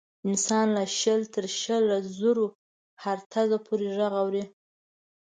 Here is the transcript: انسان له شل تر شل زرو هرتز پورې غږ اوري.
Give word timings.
انسان 0.27 0.67
له 0.77 0.83
شل 0.99 1.21
تر 1.33 1.45
شل 1.61 1.85
زرو 2.19 2.45
هرتز 3.03 3.49
پورې 3.65 3.87
غږ 3.97 4.11
اوري. 4.21 4.43